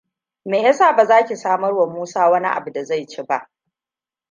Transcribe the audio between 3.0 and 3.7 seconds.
ci ba?